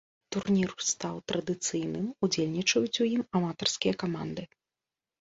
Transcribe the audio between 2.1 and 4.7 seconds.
удзельнічаюць у ім аматарскія каманды.